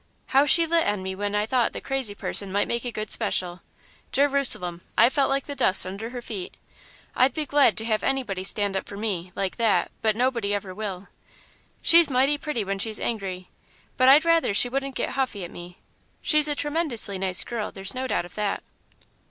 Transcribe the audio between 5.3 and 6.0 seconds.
the dust